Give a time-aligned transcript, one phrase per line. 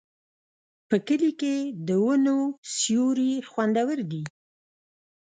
[0.89, 1.55] په کلي کې
[1.87, 2.37] د ونو
[2.77, 4.23] سیوري خوندور دي.